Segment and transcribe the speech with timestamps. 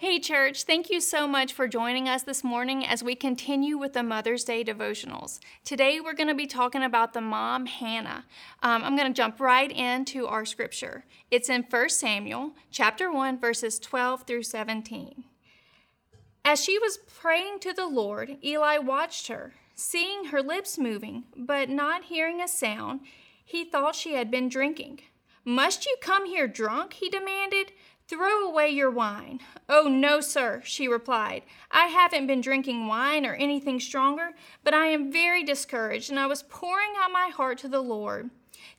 [0.00, 3.92] Hey, church, thank you so much for joining us this morning as we continue with
[3.92, 5.40] the Mother's Day devotionals.
[5.62, 8.24] Today, we're going to be talking about the mom, Hannah.
[8.62, 11.04] Um, I'm going to jump right into our scripture.
[11.30, 15.22] It's in 1 Samuel chapter 1, verses 12 through 17.
[16.46, 19.52] As she was praying to the Lord, Eli watched her.
[19.74, 23.00] Seeing her lips moving, but not hearing a sound,
[23.44, 25.00] he thought she had been drinking.
[25.44, 26.94] Must you come here drunk?
[26.94, 27.72] he demanded.
[28.10, 29.38] Throw away your wine.
[29.68, 31.44] Oh, no, sir, she replied.
[31.70, 34.30] I haven't been drinking wine or anything stronger,
[34.64, 38.30] but I am very discouraged, and I was pouring out my heart to the Lord.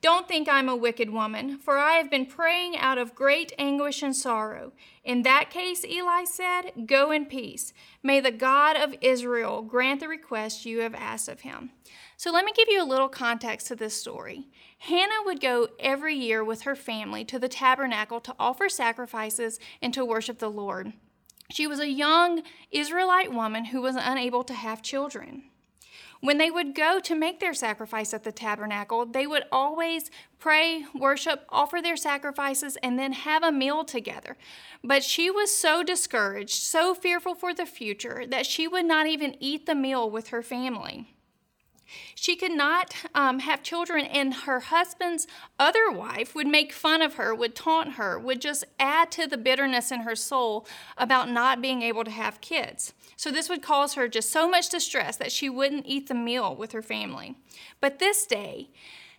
[0.00, 4.02] Don't think I'm a wicked woman, for I have been praying out of great anguish
[4.02, 4.72] and sorrow.
[5.04, 7.72] In that case, Eli said, Go in peace.
[8.02, 11.70] May the God of Israel grant the request you have asked of him.
[12.16, 14.48] So let me give you a little context to this story.
[14.78, 19.94] Hannah would go every year with her family to the tabernacle to offer sacrifices and
[19.94, 20.92] to worship the Lord.
[21.50, 25.44] She was a young Israelite woman who was unable to have children.
[26.20, 30.84] When they would go to make their sacrifice at the tabernacle, they would always pray,
[30.94, 34.36] worship, offer their sacrifices, and then have a meal together.
[34.82, 39.36] But she was so discouraged, so fearful for the future, that she would not even
[39.38, 41.14] eat the meal with her family.
[42.14, 45.26] She could not um, have children, and her husband's
[45.58, 49.36] other wife would make fun of her, would taunt her, would just add to the
[49.36, 50.66] bitterness in her soul
[50.96, 52.92] about not being able to have kids.
[53.16, 56.54] So, this would cause her just so much distress that she wouldn't eat the meal
[56.54, 57.36] with her family.
[57.80, 58.68] But this day,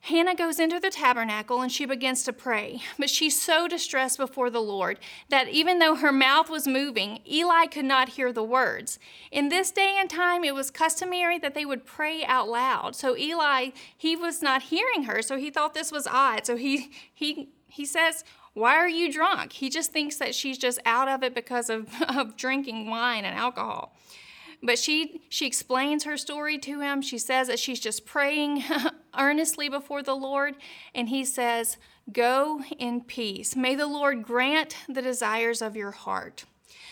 [0.00, 4.48] Hannah goes into the tabernacle and she begins to pray, but she's so distressed before
[4.48, 8.98] the Lord that even though her mouth was moving, Eli could not hear the words.
[9.30, 12.96] In this day and time, it was customary that they would pray out loud.
[12.96, 16.46] So Eli, he was not hearing her, so he thought this was odd.
[16.46, 18.24] So he he he says,
[18.54, 19.52] why are you drunk?
[19.52, 23.36] He just thinks that she's just out of it because of, of drinking wine and
[23.36, 23.94] alcohol.
[24.62, 27.00] But she she explains her story to him.
[27.02, 28.64] She says that she's just praying
[29.18, 30.56] earnestly before the Lord,
[30.94, 31.76] and he says,
[32.12, 33.54] "Go in peace.
[33.54, 36.44] May the Lord grant the desires of your heart."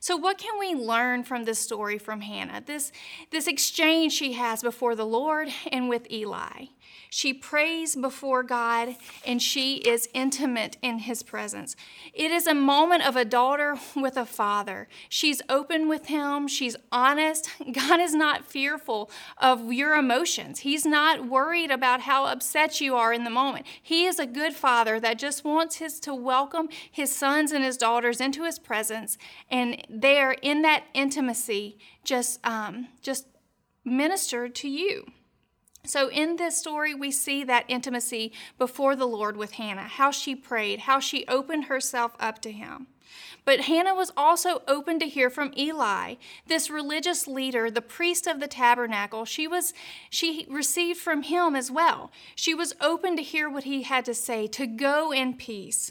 [0.00, 2.62] So what can we learn from this story from Hannah?
[2.64, 2.92] This
[3.30, 6.66] this exchange she has before the Lord and with Eli.
[7.12, 11.74] She prays before God and she is intimate in his presence.
[12.14, 14.86] It is a moment of a daughter with a father.
[15.08, 17.50] She's open with him, she's honest.
[17.72, 23.12] God is not fearful of your emotions, He's not worried about how upset you are
[23.12, 23.66] in the moment.
[23.82, 27.76] He is a good father that just wants his to welcome his sons and his
[27.76, 29.18] daughters into his presence
[29.50, 33.26] and there in that intimacy just um, just
[33.84, 35.06] minister to you.
[35.84, 40.34] So, in this story, we see that intimacy before the Lord with Hannah, how she
[40.34, 42.86] prayed, how she opened herself up to him.
[43.44, 46.16] But Hannah was also open to hear from Eli,
[46.46, 49.24] this religious leader, the priest of the tabernacle.
[49.24, 49.72] She was
[50.10, 52.12] she received from him as well.
[52.34, 55.90] She was open to hear what he had to say, to go in peace.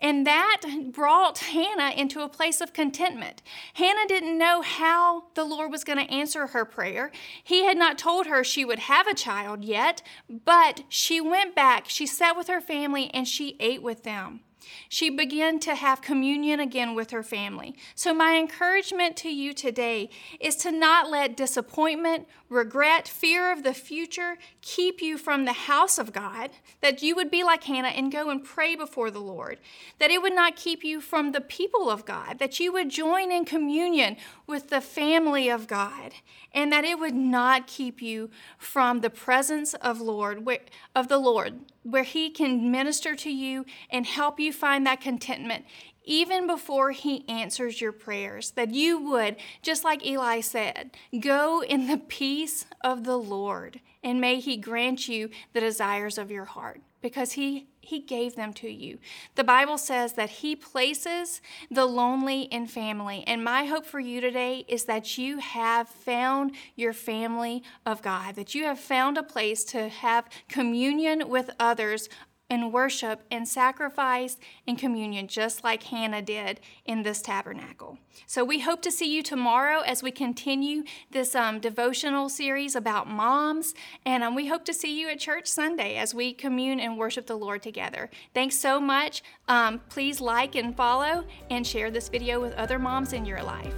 [0.00, 0.62] And that
[0.92, 3.42] brought Hannah into a place of contentment.
[3.74, 7.10] Hannah didn't know how the Lord was going to answer her prayer.
[7.42, 11.88] He had not told her she would have a child yet, but she went back,
[11.88, 14.40] she sat with her family, and she ate with them.
[14.88, 17.74] She began to have communion again with her family.
[17.94, 20.10] So, my encouragement to you today
[20.40, 25.98] is to not let disappointment, regret, fear of the future keep you from the house
[25.98, 26.50] of God,
[26.80, 29.58] that you would be like Hannah and go and pray before the Lord,
[29.98, 33.32] that it would not keep you from the people of God, that you would join
[33.32, 34.16] in communion
[34.46, 36.12] with the family of God,
[36.52, 40.46] and that it would not keep you from the presence of Lord
[40.94, 45.64] of the Lord where he can minister to you and help you find that contentment
[46.06, 51.88] even before he answers your prayers, that you would, just like Eli said, go in
[51.88, 56.80] the peace of the Lord, and may he grant you the desires of your heart
[57.02, 58.98] because he he gave them to you.
[59.36, 63.22] The Bible says that he places the lonely in family.
[63.28, 68.34] And my hope for you today is that you have found your family of God,
[68.34, 72.08] that you have found a place to have communion with others
[72.48, 77.98] and worship and sacrifice and communion, just like Hannah did in this tabernacle.
[78.26, 83.08] So we hope to see you tomorrow as we continue this um, devotional series about
[83.08, 83.74] moms.
[84.04, 87.26] And um, we hope to see you at church Sunday as we commune and worship
[87.26, 88.10] the Lord together.
[88.34, 89.22] Thanks so much.
[89.48, 93.74] Um, please like and follow and share this video with other moms in your life.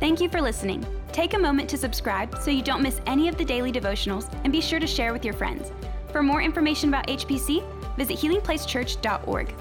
[0.00, 0.84] Thank you for listening.
[1.12, 4.52] Take a moment to subscribe so you don't miss any of the daily devotionals and
[4.52, 5.70] be sure to share with your friends.
[6.10, 9.54] For more information about HPC, visit healingplacechurch.org.